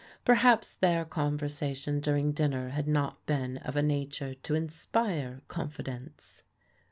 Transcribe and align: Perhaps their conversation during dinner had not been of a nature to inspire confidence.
Perhaps 0.25 0.73
their 0.77 1.05
conversation 1.05 1.99
during 1.99 2.31
dinner 2.31 2.69
had 2.69 2.87
not 2.87 3.23
been 3.27 3.57
of 3.57 3.75
a 3.75 3.83
nature 3.83 4.33
to 4.33 4.55
inspire 4.55 5.43
confidence. 5.47 6.41